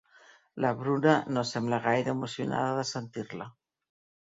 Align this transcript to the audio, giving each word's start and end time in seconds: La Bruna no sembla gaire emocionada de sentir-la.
La 0.63 0.71
Bruna 0.79 1.13
no 1.35 1.43
sembla 1.51 1.79
gaire 1.85 2.13
emocionada 2.15 2.73
de 2.81 2.89
sentir-la. 2.95 3.51